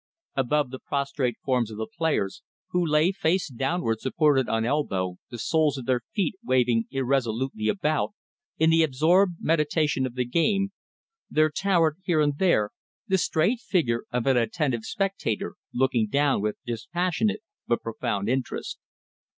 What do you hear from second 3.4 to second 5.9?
downward supported on elbow, the soles of